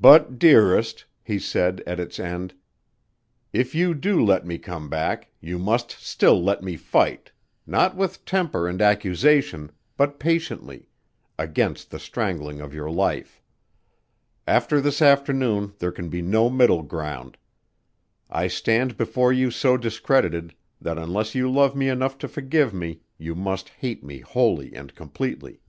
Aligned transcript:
"But, 0.00 0.38
dearest," 0.38 1.04
he 1.22 1.38
said 1.38 1.82
at 1.86 2.00
its 2.00 2.18
end, 2.18 2.54
"if 3.52 3.74
you 3.74 3.92
do 3.92 4.24
let 4.24 4.46
me 4.46 4.56
come 4.56 4.88
back, 4.88 5.28
you 5.42 5.58
must 5.58 5.90
still 5.90 6.42
let 6.42 6.62
me 6.62 6.78
fight 6.78 7.30
not 7.66 7.94
with 7.94 8.24
temper 8.24 8.66
and 8.66 8.80
accusation, 8.80 9.70
but 9.98 10.18
patiently 10.18 10.88
against 11.38 11.90
the 11.90 11.98
strangling 11.98 12.62
of 12.62 12.72
your 12.72 12.90
life. 12.90 13.42
After 14.46 14.80
this 14.80 15.02
afternoon 15.02 15.74
there 15.80 15.92
can 15.92 16.08
be 16.08 16.22
no 16.22 16.48
middle 16.48 16.82
ground. 16.82 17.36
I 18.30 18.48
stand 18.48 18.96
before 18.96 19.34
you 19.34 19.50
so 19.50 19.76
discredited 19.76 20.54
that 20.80 20.96
unless 20.96 21.34
you 21.34 21.50
love 21.52 21.76
me 21.76 21.90
enough 21.90 22.16
to 22.20 22.26
forgive 22.26 22.72
me 22.72 23.02
you 23.18 23.34
must 23.34 23.68
hate 23.68 24.02
me 24.02 24.20
wholly 24.20 24.72
and 24.74 24.94
completely. 24.94 25.60